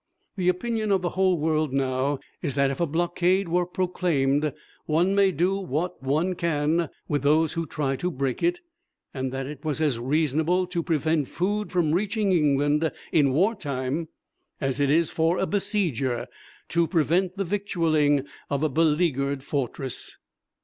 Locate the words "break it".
8.09-8.61